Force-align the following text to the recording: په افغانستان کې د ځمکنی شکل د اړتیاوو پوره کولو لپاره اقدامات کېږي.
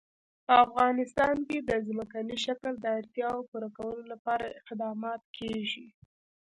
په 0.45 0.53
افغانستان 0.65 1.35
کې 1.49 1.57
د 1.69 1.71
ځمکنی 1.87 2.37
شکل 2.45 2.73
د 2.79 2.85
اړتیاوو 2.99 3.47
پوره 3.49 3.69
کولو 3.77 4.03
لپاره 4.13 4.55
اقدامات 4.59 5.21
کېږي. 5.37 5.87